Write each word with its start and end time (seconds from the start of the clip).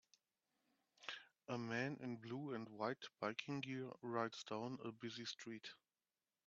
A 1.49 1.59
man 1.59 1.99
in 2.01 2.17
blue 2.17 2.55
and 2.55 2.67
white 2.69 3.05
biking 3.19 3.59
gear 3.61 3.91
rides 4.01 4.43
down 4.45 4.79
a 4.83 4.91
busy 4.91 5.25
street. 5.25 5.69